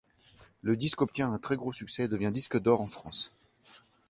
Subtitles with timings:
[0.63, 3.31] Le disque obtient un très gros succès et devient disque d'or en France.